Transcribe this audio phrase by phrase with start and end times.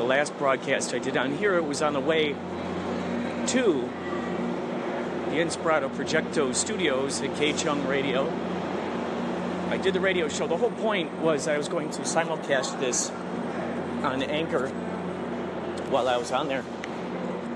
[0.00, 2.32] the last broadcast I did on here, it was on the way
[3.48, 3.90] to
[5.26, 8.26] the Inspirado Projecto studios at KCHUNG Radio.
[9.68, 10.46] I did the radio show.
[10.46, 13.10] The whole point was I was going to simulcast this
[14.02, 14.68] on Anchor
[15.90, 16.64] while I was on there.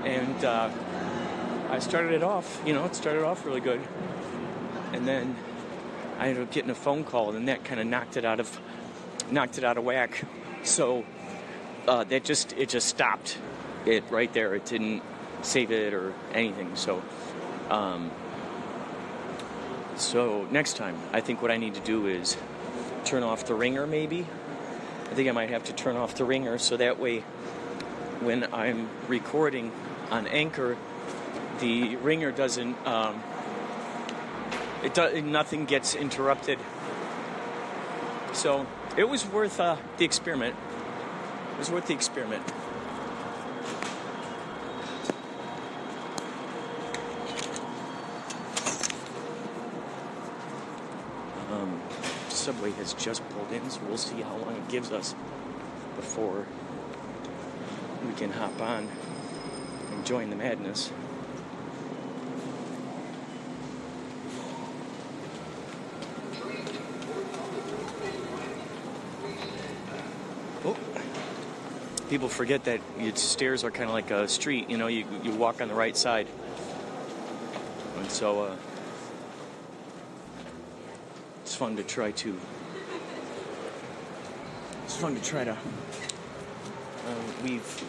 [0.03, 0.69] And uh,
[1.71, 3.81] I started it off, you know, it started off really good.
[4.93, 5.35] And then
[6.19, 8.59] I ended up getting a phone call, and that kind of knocked it out of
[9.31, 10.25] knocked it out of whack.
[10.61, 11.05] So
[11.87, 13.37] uh, that just it just stopped
[13.85, 14.55] it right there.
[14.55, 15.03] It didn't
[15.41, 16.75] save it or anything.
[16.75, 17.03] So,
[17.69, 18.11] um,
[19.95, 22.37] so next time, I think what I need to do is
[23.03, 23.85] turn off the ringer.
[23.85, 24.25] Maybe
[25.11, 27.19] I think I might have to turn off the ringer so that way,
[28.19, 29.71] when I'm recording
[30.09, 30.77] on Anchor,
[31.59, 32.75] the ringer doesn't.
[32.85, 33.21] Um,
[34.83, 36.59] it does nothing gets interrupted.
[38.33, 40.55] So it was worth uh, the experiment.
[41.55, 42.43] It was worth the experiment.
[51.49, 51.81] Um,
[52.27, 55.15] subway has just pulled in, so we'll see how long it gives us
[55.95, 56.45] before
[58.05, 58.89] we can hop on
[59.93, 60.91] and join the madness.
[72.09, 72.81] People forget that
[73.17, 74.69] stairs are kind of like a street.
[74.69, 76.27] You know, you you walk on the right side,
[77.97, 78.55] and so uh,
[81.41, 82.39] it's fun to try to.
[84.83, 85.57] It's fun to try to uh,
[87.43, 87.83] weave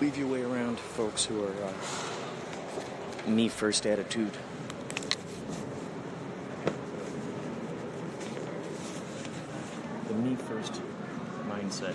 [0.00, 4.32] weave your way around folks who are uh, me first attitude.
[10.08, 10.80] The me first
[11.46, 11.94] mindset.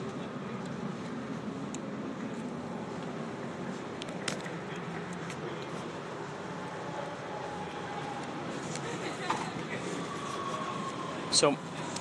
[11.35, 11.57] So,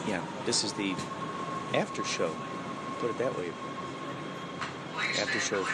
[0.06, 0.94] yeah, this is the
[1.74, 2.32] after show.
[3.00, 3.50] Put it that way.
[5.20, 5.66] After show of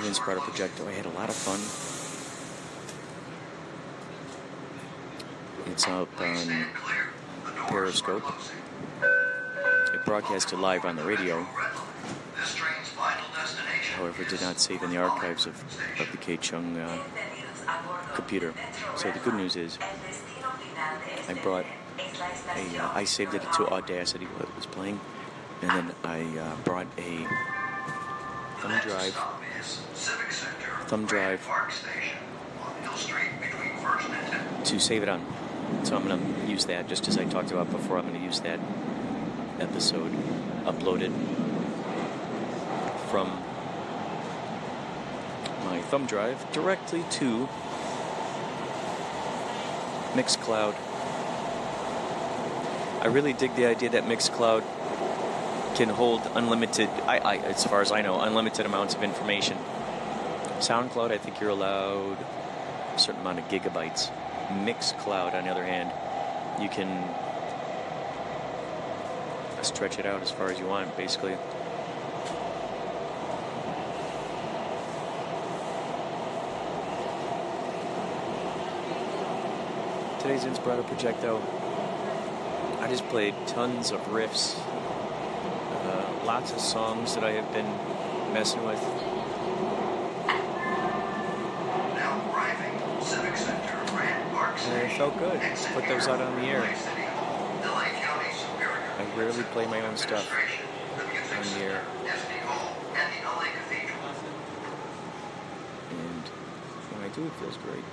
[0.00, 0.86] the Inspirado Projecto.
[0.86, 1.58] I had a lot of fun.
[5.72, 6.66] It's up on
[7.66, 8.22] Periscope.
[9.92, 11.42] It broadcasted live on the radio.
[13.96, 15.60] However, did not save in the archives of,
[15.98, 18.54] of the KCHUNG uh, computer.
[18.96, 19.76] So the good news is,
[21.28, 21.66] I brought
[22.48, 25.00] a, uh, I saved it to Audacity while it was playing,
[25.62, 27.26] and then I uh, brought a
[28.60, 29.14] thumb drive,
[30.86, 31.46] thumb drive
[34.64, 35.24] to save it on.
[35.84, 37.98] So I'm going to use that just as I talked about before.
[37.98, 38.60] I'm going to use that
[39.58, 40.12] episode
[40.64, 41.12] uploaded
[43.10, 43.28] from
[45.64, 47.48] my thumb drive directly to
[50.14, 50.89] Mixcloud.
[53.00, 54.62] I really dig the idea that Mixcloud
[55.74, 59.56] can hold unlimited, I, I, as far as I know, unlimited amounts of information.
[60.58, 62.18] SoundCloud, I think you're allowed
[62.94, 64.10] a certain amount of gigabytes.
[64.48, 65.90] Mixcloud, on the other hand,
[66.60, 67.02] you can
[69.64, 71.38] stretch it out as far as you want, basically.
[80.20, 81.40] Today's Inspirado Projecto.
[82.80, 87.70] I just played tons of riffs, uh, lots of songs that I have been
[88.32, 88.80] messing with.
[91.94, 93.76] Now arriving, Civic Center,
[94.66, 95.38] and it felt good.
[95.74, 96.62] Put those out on the air.
[98.98, 101.82] I rarely play my own stuff on the air.
[105.90, 106.28] And
[106.92, 107.84] when I do, it feels great.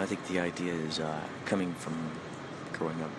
[0.00, 2.10] I think the idea is uh, coming from
[2.72, 3.10] growing up.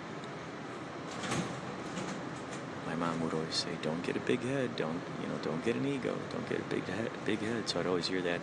[2.87, 4.75] My mom would always say, "Don't get a big head.
[4.75, 5.37] Don't you know?
[5.43, 6.17] Don't get an ego.
[6.31, 7.11] Don't get a big head.
[7.23, 8.41] Big head." So I'd always hear that,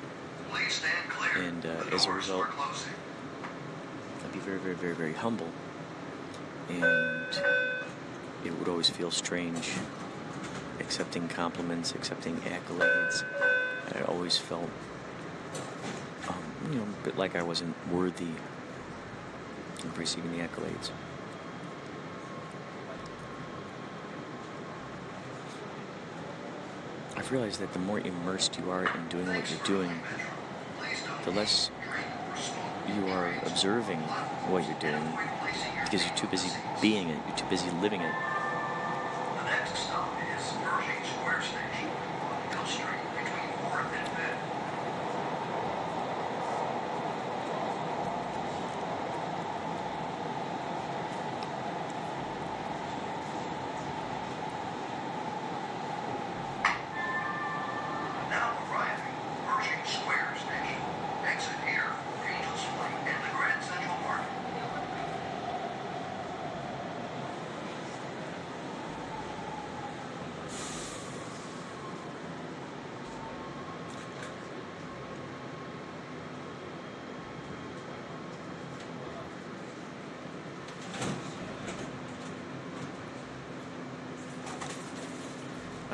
[0.69, 1.45] stand clear.
[1.47, 2.47] and uh, as a result.
[4.25, 5.49] I'd be very, very, very, very humble,
[6.69, 7.43] and
[8.45, 9.73] it would always feel strange
[10.81, 13.25] accepting compliments, accepting accolades.
[13.95, 14.71] I always felt,
[16.71, 18.29] you know, a bit like I wasn't worthy
[19.85, 20.91] of receiving the accolades.
[27.17, 29.91] I've realized that the more immersed you are in doing what you're doing,
[31.25, 31.71] the less
[32.95, 33.99] you are observing
[34.49, 35.03] what you're doing
[35.85, 36.51] because you're too busy
[36.81, 38.15] being it, you're too busy living it.
[39.39, 41.89] The next stop is Pershing Square Station
[42.23, 44.39] on Hill Street between 4th and 5th.
[58.31, 59.15] Now arriving
[59.47, 60.83] Pershing Square Station.
[61.27, 64.35] Exit here for Angels Flight and the Grand Central Market.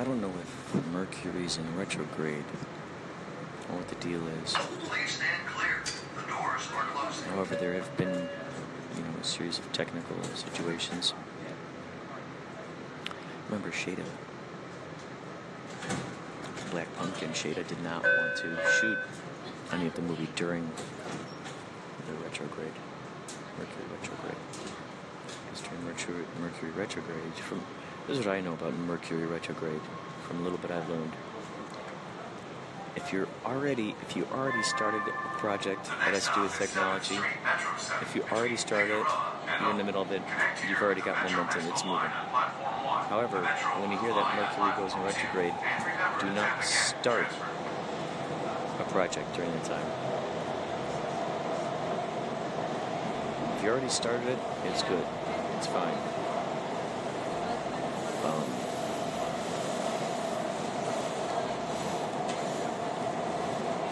[0.04, 2.44] I don't know if Mercury's in retrograde
[3.70, 4.52] or what the deal is.
[4.52, 5.80] Please stand clear.
[6.14, 7.30] The doors are closing.
[7.30, 11.14] However, there have been, you know, a series of technical situations.
[13.48, 14.04] Remember Shada?
[16.70, 18.98] Black Pumpkin Shada did not want to shoot
[19.72, 20.70] any of the movie during
[22.06, 22.76] the retrograde,
[23.56, 24.36] Mercury retrograde.
[25.46, 27.62] Because during Mercury, Mercury retrograde, from
[28.06, 29.80] this is what I know about Mercury retrograde
[30.26, 31.12] from a little bit I've learned.
[32.96, 37.18] If you're already, if you already started a project that has to do with technology,
[38.02, 39.04] if you already started
[39.60, 40.22] you're in the middle of it,
[40.68, 42.10] you've already got momentum, it's moving.
[43.08, 43.40] However,
[43.80, 45.54] when you hear that Mercury goes in retrograde,
[46.20, 47.26] do not start
[48.80, 49.86] a project during that time.
[53.56, 55.04] If you already started it, it's good.
[55.56, 56.24] It's fine.
[58.25, 58.44] Um,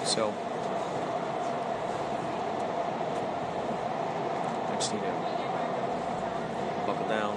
[0.04, 0.32] so,
[4.68, 5.12] I just need to
[6.86, 7.36] buckle down.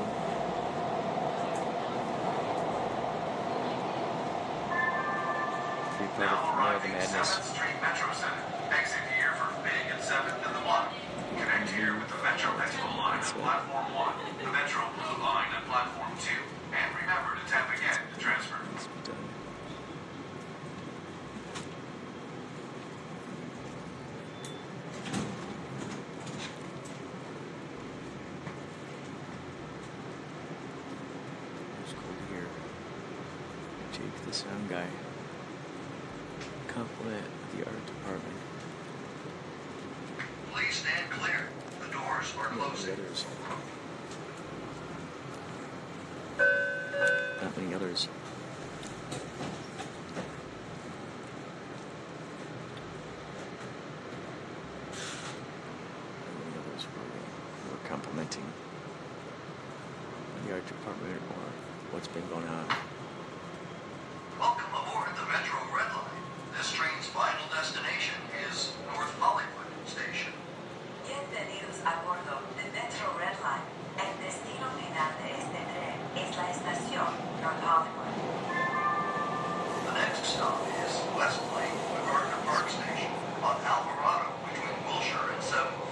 [6.00, 7.12] Be part of the madness.
[7.12, 8.32] 7th Street Metro Center.
[8.72, 10.88] Exit here for Big and 7th and the 1.
[11.38, 15.62] Connect here with the Metro Expo line on Platform 1, the Metro Blue line on
[15.68, 16.32] Platform 2.
[16.76, 18.56] And remember to tap again to transfer.
[18.74, 19.16] Let's be done.
[31.84, 32.48] It's cool to hear
[33.94, 34.86] Jake the sound guy
[36.68, 37.24] compliment
[37.56, 38.38] the art department.
[40.54, 41.48] Please stand clear.
[41.82, 42.94] The doors are oh, many closing.
[42.94, 43.26] others.
[47.42, 48.08] Not many others.
[56.22, 58.44] Not many others were, uh, were complimenting
[60.46, 61.44] the art department or
[61.92, 62.66] what's been going on.
[64.40, 66.22] Welcome aboard the Metro Red Line.
[66.58, 68.20] This train's final destination
[68.50, 70.34] is North Hollywood Station.
[71.08, 73.66] Bienvenidos a bordo de Metro Red Line.
[73.96, 75.98] El destino final de este tren
[76.72, 77.08] estación
[77.42, 78.14] North Hollywood.
[79.86, 83.12] The next stop is West Lane, MacArthur Park Station
[83.44, 85.86] on Alvarado between Wilshire and 7th.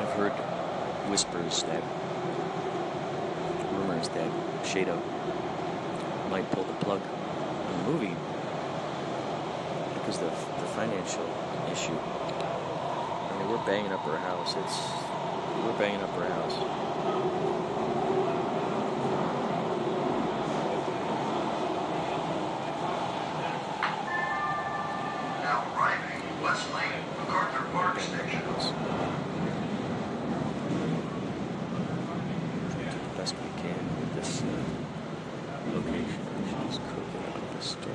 [0.00, 0.32] I've heard
[1.10, 1.82] whispers that
[4.00, 4.30] rumors that
[4.64, 5.00] Shado
[6.30, 8.16] might pull the plug on the movie
[9.94, 11.26] because of the financial
[11.72, 11.92] issue.
[11.92, 14.54] I mean, we're banging up our house.
[14.56, 14.78] It's
[15.64, 16.54] we're banging up our house.
[25.42, 28.40] Now arriving Westlake, MacArthur Park Station.
[33.10, 34.46] the best we can with this uh,
[35.74, 36.24] location.
[36.48, 37.90] She's cooking up the stove.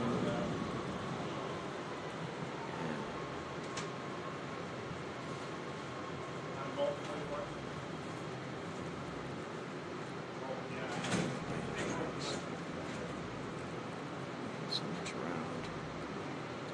[14.61, 15.63] And so much around.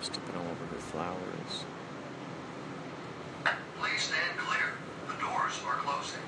[0.02, 1.66] Stepping all over her flowers.
[3.80, 4.74] Please stand clear.
[5.08, 6.20] The doors are closing.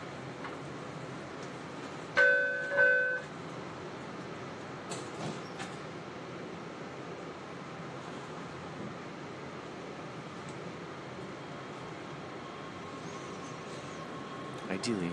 [14.69, 15.11] Ideally,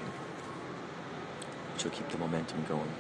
[1.79, 2.91] she'll keep the momentum going.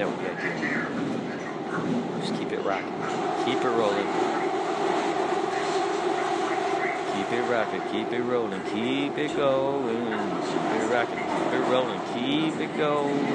[0.00, 0.80] That would be ideal.
[2.20, 2.88] Just keep it rocking.
[3.44, 4.06] Keep it rolling.
[7.12, 7.82] Keep it rocking.
[7.92, 8.62] Keep it rolling.
[8.72, 10.32] Keep it going.
[10.48, 11.18] Keep it rocking.
[11.18, 12.00] Keep it rolling.
[12.14, 13.28] Keep it going.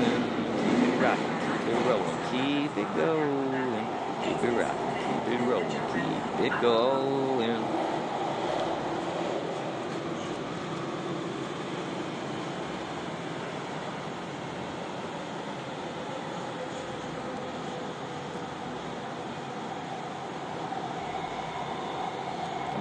[0.65, 1.33] Keep it rocking.
[1.53, 2.17] Keep it rolling.
[2.31, 3.85] Keep it going.
[4.23, 4.89] Keep it rocking.
[5.05, 5.69] Keep it rolling.
[6.41, 7.61] Keep it going.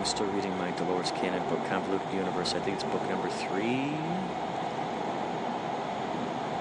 [0.05, 2.53] I'm still reading my Dolores Cannon book, Convoluted Universe.
[2.53, 3.97] I think it's book number three.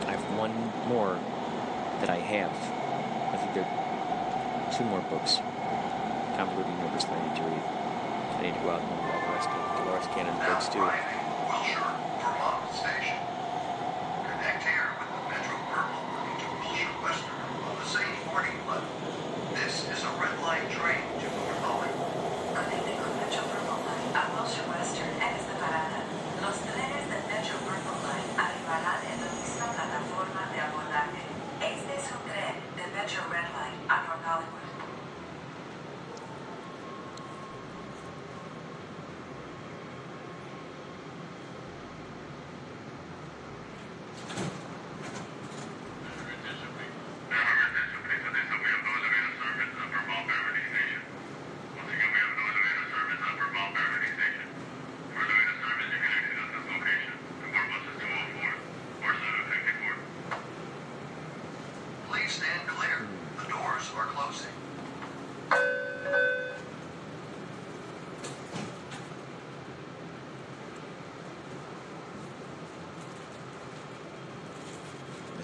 [0.08, 1.20] I have one more
[2.00, 2.56] that I have.
[3.34, 5.42] I think there are two more books,
[6.40, 7.64] Convoluted Universe, that I need to read.
[8.40, 11.23] I need to go out and read the rest of Dolores Cannon books too.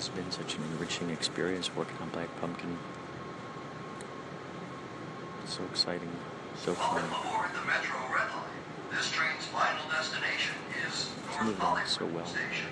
[0.10, 2.78] Has been such an enriching experience working on Black Pumpkin.
[5.44, 6.10] It's So exciting,
[6.58, 6.96] so fun.
[6.96, 8.44] Welcome aboard the Metro Red Line.
[8.92, 10.56] This train's final destination
[10.88, 12.26] is North moving along Hollywood so well.
[12.26, 12.70] Station.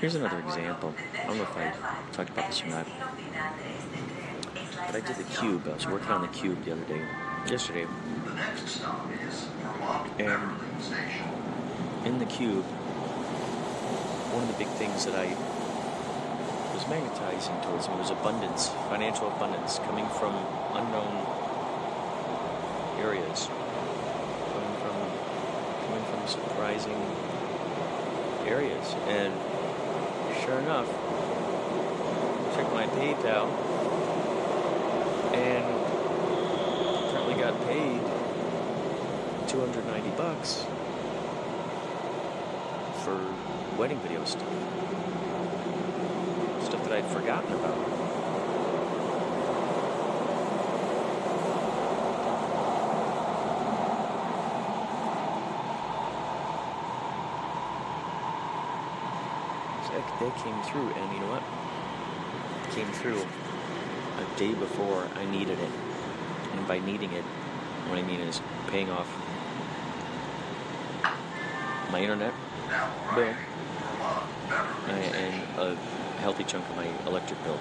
[0.00, 0.94] Here's another example.
[1.22, 1.72] I don't know if I
[2.12, 2.86] talked about this or not,
[4.86, 5.66] but I did the cube.
[5.68, 7.02] I was working on the cube the other day,
[7.48, 7.86] yesterday.
[8.24, 12.06] The next stop is Vermont And-.
[12.06, 12.64] In the cube,
[14.32, 15.36] one of the big things that I
[16.90, 20.34] magnetizing towards was abundance, financial abundance, coming from
[20.74, 21.24] unknown
[22.98, 23.48] areas,
[24.52, 24.96] coming from
[25.86, 27.00] coming from surprising
[28.44, 29.32] areas, and
[30.42, 30.88] sure enough,
[32.56, 33.46] checked my PayPal,
[35.32, 35.64] and
[37.06, 38.00] apparently got paid
[39.48, 40.66] 290 bucks
[43.04, 43.16] for
[43.78, 44.99] wedding video stuff.
[46.90, 47.74] Stuff that I'd forgotten about.
[59.86, 61.42] So that, that came through, and you know what?
[62.74, 63.24] Came through
[64.18, 65.70] a day before I needed it.
[66.56, 67.24] And by needing it,
[67.88, 69.08] what I mean is paying off
[71.92, 72.34] my internet
[73.14, 73.50] bill arriving
[73.90, 75.32] Vermont Beverly and, Station.
[75.32, 77.58] and a healthy chunk of my electric bill.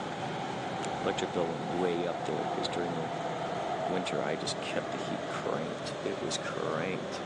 [1.04, 5.20] Electric bill went way up there because during the winter I just kept the heat
[5.32, 5.94] cranked.
[6.06, 7.20] It was cranked.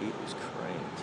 [0.00, 1.02] It was cranked.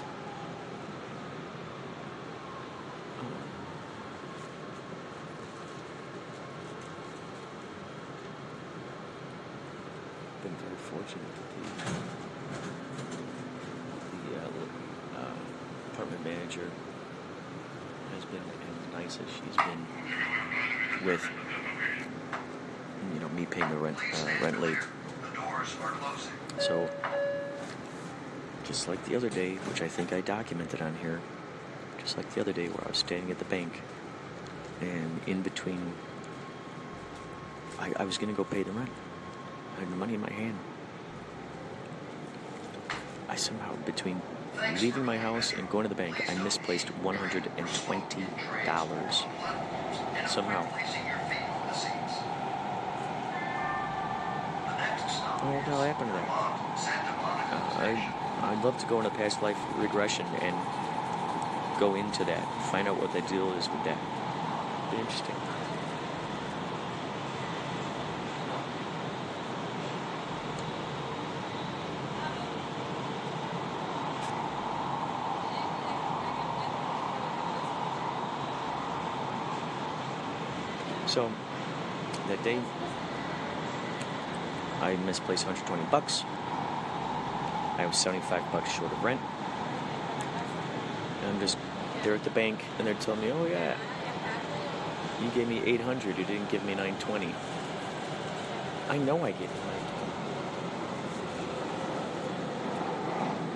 [10.44, 11.48] Been very fortunate that
[14.24, 15.34] the, the uh,
[15.94, 16.70] apartment uh, manager
[18.32, 21.30] been as nice as she's been with,
[23.14, 24.78] you know, me paying the rent uh, rent late.
[26.60, 26.90] So,
[28.64, 31.20] just like the other day, which I think I documented on here,
[32.00, 33.82] just like the other day where I was standing at the bank
[34.82, 35.94] and in between,
[37.80, 38.90] I, I was to go pay the rent.
[39.78, 40.58] I had the money in my hand.
[43.30, 44.22] I somehow, between
[44.82, 49.26] leaving my house and going to the bank, I misplaced $120.
[50.28, 50.68] Somehow.
[55.44, 56.30] Oh, what the hell happened to that?
[56.30, 57.58] Uh, Monica.
[57.82, 57.98] I,
[58.52, 60.56] I'd love to go into past life regression and
[61.80, 63.98] go into that, find out what the deal is with that.
[64.92, 65.34] Be interesting.
[81.12, 81.30] So
[82.30, 82.58] that day,
[84.80, 86.24] I misplaced 120 bucks.
[87.78, 89.20] I was 75 bucks short of rent.
[91.20, 91.58] And I'm just
[92.04, 93.76] there at the bank, and they're telling me, "Oh yeah,
[95.22, 96.18] you gave me 800.
[96.18, 97.36] You didn't give me 920."
[98.90, 99.62] I know I gave you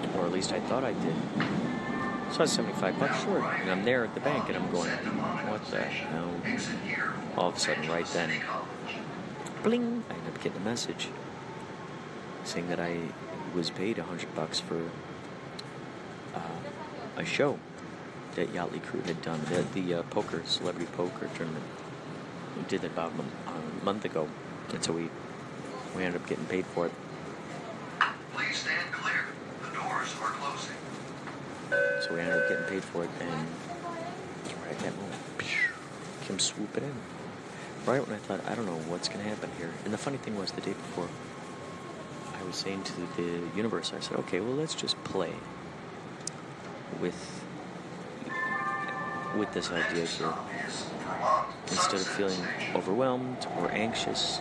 [0.03, 1.15] 920, or at least I thought I did.
[2.31, 4.91] So I was 75 bucks short, and I'm there at the bank, and I'm going,
[5.47, 6.31] "What the hell?"
[7.37, 8.31] All of a sudden, right then,
[9.61, 10.03] bling!
[10.09, 11.09] I end up getting a message
[12.45, 12.97] saying that I
[13.53, 14.89] was paid a 100 bucks for
[16.33, 16.39] uh,
[17.17, 17.59] a show
[18.35, 21.65] that Yachtly Crew had done, the, the uh, poker, celebrity poker tournament.
[22.55, 23.33] We did it about a month,
[23.81, 24.29] a month ago,
[24.71, 25.09] and so we,
[25.95, 26.93] we ended up getting paid for it.
[28.33, 29.25] Please stand clear.
[29.61, 30.75] The doors are closing.
[32.01, 33.47] So we ended up getting paid for it, and
[34.63, 35.21] right at that moment,
[36.25, 36.93] came swooping in.
[37.85, 39.71] Right when I thought, I don't know what's going to happen here.
[39.83, 41.07] And the funny thing was, the day before,
[42.33, 45.33] I was saying to the, universe, I said, okay, well, let's just play
[46.99, 47.41] with
[49.37, 50.33] with this idea here.
[51.67, 52.39] Instead of feeling
[52.73, 54.39] overwhelmed or anxious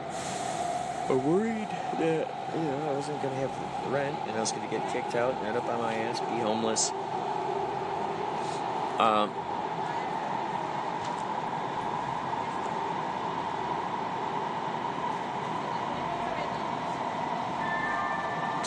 [1.08, 4.68] or worried that you know I wasn't going to have rent and I was going
[4.68, 6.90] to get kicked out, and end up on my ass, be homeless.
[8.98, 9.30] Um,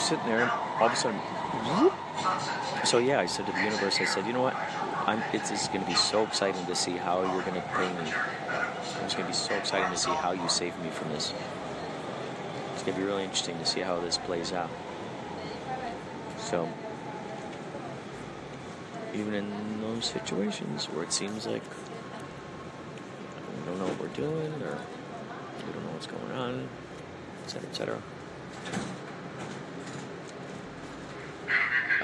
[0.08, 1.94] sitting there, all of a sudden, whoop.
[2.86, 4.56] so yeah, I said to the universe, I said, you know what?
[5.06, 7.90] I'm, it's, it's going to be so exciting to see how you're going to pay
[7.90, 8.12] me.
[9.04, 11.34] It's going to be so exciting to see how you save me from this.
[12.74, 14.70] It's going to be really interesting to see how this plays out.
[16.38, 16.70] So,
[19.14, 21.64] even in those situations where it seems like
[23.60, 24.78] we don't know what we're doing or
[25.66, 26.70] we don't know what's going on,
[27.44, 28.02] etc., etc.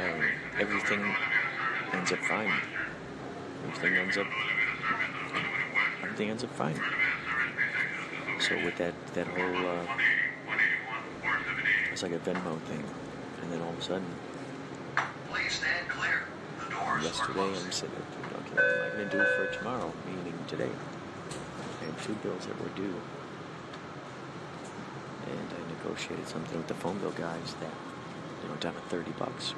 [0.04, 0.22] Um,
[0.60, 1.16] everything
[1.94, 2.52] ends up fine.
[3.66, 4.28] Everything ends up
[6.04, 6.80] everything ends up fine.
[8.40, 9.86] So with that that whole uh,
[11.92, 12.84] it's like a Venmo thing,
[13.42, 14.06] and then all of a sudden
[15.30, 16.24] Please stand clear.
[16.60, 19.58] The doors are yesterday I'm sitting there okay, what am I going to do for
[19.58, 19.92] tomorrow?
[20.06, 20.70] Meaning today.
[21.82, 22.96] I had two bills that were due.
[25.28, 27.74] And I negotiated something with the phone bill guys that,
[28.44, 29.54] you know, down to 30 bucks.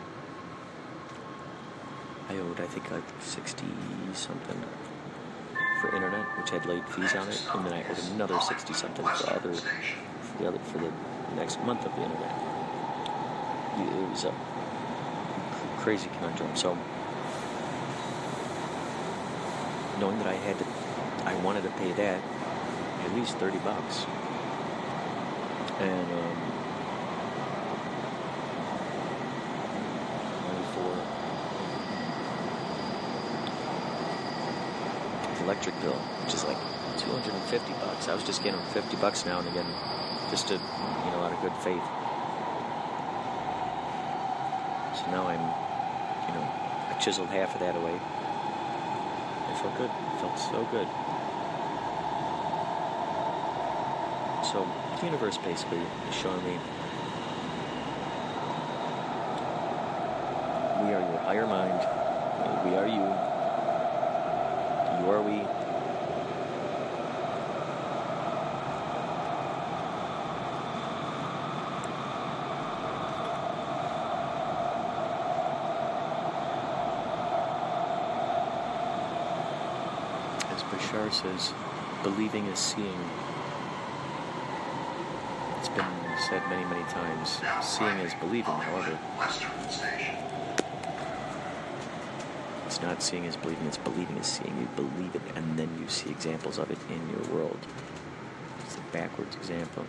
[2.29, 3.65] I owed, I think, like 60
[4.13, 4.63] something
[5.79, 7.41] for internet, which had late fees on it.
[7.53, 10.91] And then I owed another 60 something for other, for the other, for the
[11.35, 12.31] next month of the internet.
[13.77, 14.33] It was a
[15.79, 16.55] crazy conundrum.
[16.55, 16.77] So,
[19.99, 20.65] knowing that I had to,
[21.25, 22.21] I wanted to pay that
[23.03, 24.05] at least 30 bucks.
[25.79, 26.37] And, um,
[30.47, 31.15] money for
[35.39, 36.57] the electric bill, which is like
[36.97, 38.07] 250 bucks.
[38.07, 39.65] I was just getting 50 bucks now and again,
[40.29, 41.81] just to, you know, out of good faith.
[44.93, 45.41] So now I'm,
[46.29, 47.95] you know, I chiseled half of that away.
[47.95, 49.89] I felt good.
[49.89, 50.87] I felt so good.
[54.45, 54.67] So
[54.99, 56.59] the universe basically is showing me
[60.85, 61.81] we are your higher mind.
[62.69, 63.01] We are you.
[65.01, 65.54] You are we.
[80.95, 81.53] Bashar says,
[82.03, 82.99] believing is seeing.
[85.59, 85.85] It's been
[86.29, 87.41] said many, many times.
[87.61, 88.97] Seeing is believing, however.
[92.65, 94.57] It's not seeing is believing, it's believing is seeing.
[94.57, 97.59] You believe it, and then you see examples of it in your world.
[98.65, 99.85] It's a backwards example.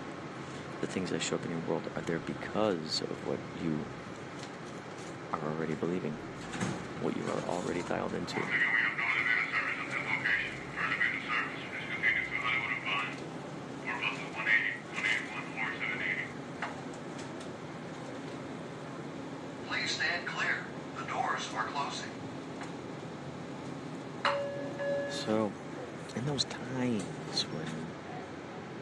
[0.80, 3.78] The things that show up in your world are there because of what you
[5.32, 6.14] are already believing,
[7.00, 8.36] what you are already dialed into.
[8.36, 8.52] We have
[8.98, 10.52] no elevator service at this location.
[10.76, 13.16] For elevator service, please continue to Hollywood and Vine.
[13.88, 16.28] Or buses 180, 181, or 780.
[19.66, 20.56] Please stand clear.
[21.00, 22.12] The doors are closing.
[25.10, 25.50] So,
[26.14, 27.72] in those times when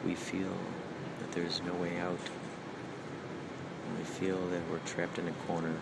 [0.04, 0.52] we feel
[1.20, 2.18] that there's no way out,
[3.86, 5.74] when we feel that we're trapped in a corner,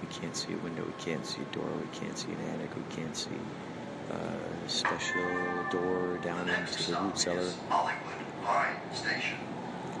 [0.00, 2.70] we can't see a window, we can't see a door, we can't see an attic,
[2.76, 3.30] we can't see
[4.10, 4.16] uh,
[4.66, 5.22] a special
[5.70, 9.38] door down The into the root cellar, Hollywood Station.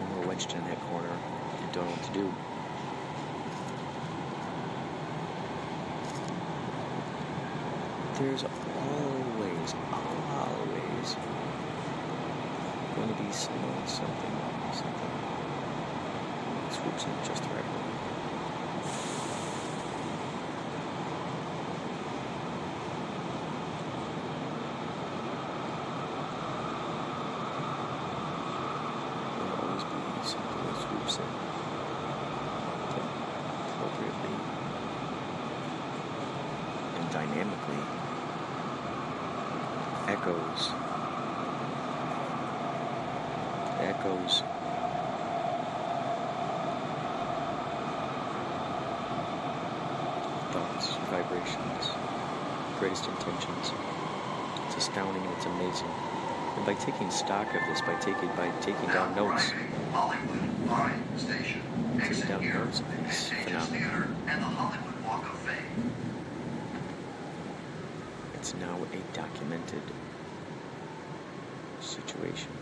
[0.00, 2.34] and we're wedged in that corner and don't know what to do.
[8.18, 11.16] There's always, always
[12.96, 14.32] going to be someone, something,
[14.72, 15.10] something
[16.70, 17.84] swoops in just the right way.
[29.36, 31.30] There'll always be something that swoops in
[32.94, 33.08] that
[33.68, 34.36] appropriately
[36.96, 37.82] and dynamically
[40.08, 40.72] echoes
[43.80, 44.42] echoes
[50.52, 51.96] thoughts, vibrations,
[52.84, 53.72] greatest intentions.
[54.66, 55.88] It's astounding and it's amazing.
[56.56, 59.54] And by taking stock of this, by taking by taking down notes,
[61.96, 63.32] Exit down notes of these
[68.34, 69.82] it's now a documented
[71.80, 72.52] situation.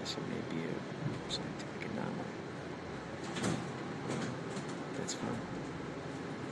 [0.00, 2.28] Yes, it may be a scientific anomaly.
[4.98, 5.57] That's fine.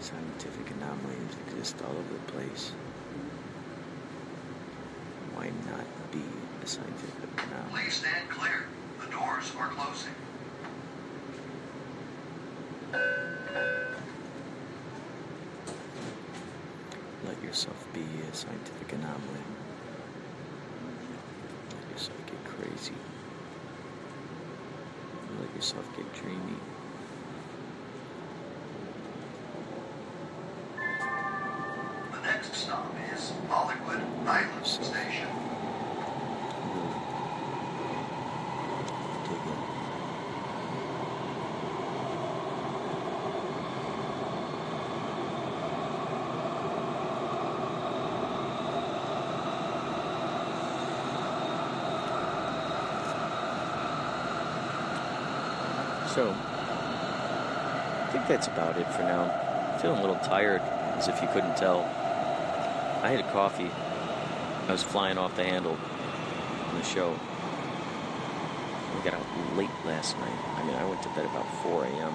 [0.07, 2.71] Scientific anomalies exist all over the place.
[5.35, 6.23] Why not be
[6.63, 7.83] a scientific anomaly?
[7.83, 8.67] Please stand clear.
[9.01, 10.15] The doors are closing.
[17.27, 19.45] Let yourself be a scientific anomaly.
[21.71, 22.95] Let yourself get crazy.
[25.41, 26.59] Let yourself get dreamy.
[32.13, 35.29] The next stop is Hollywood Highland So- Station.
[36.63, 37.01] Really
[39.25, 39.63] dig in.
[56.17, 59.25] So, I think that's about it for now.
[59.25, 60.63] I'm Feeling a little tired,
[60.97, 61.81] as if you couldn't tell.
[63.03, 63.71] I had a coffee.
[64.67, 65.77] I was flying off the handle
[66.69, 67.13] on the show.
[68.97, 69.27] We got out
[69.59, 70.39] late last night.
[70.57, 72.15] I mean, I went to bed about 4 a.m.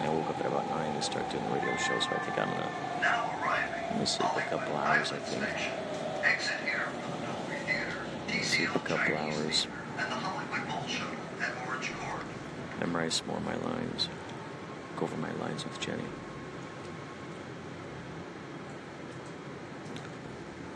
[0.00, 2.18] And I woke up at about 9 to start doing the radio show, so I
[2.24, 2.70] think I'm gonna.
[3.02, 5.44] Now arriving I'm gonna sleep a couple hours, I think.
[6.24, 9.68] Exit here from the Dolby Theater, Sleep a couple hours.
[9.68, 11.12] Theater, and the Hollywood Bolshoi
[11.44, 12.22] at Orange Court.
[12.80, 14.08] Memorize more of my lines,
[14.96, 16.02] go over my lines with Jenny.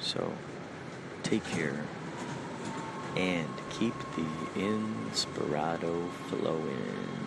[0.01, 0.33] So,
[1.23, 1.85] take care
[3.17, 7.22] and keep the inspirado flowing.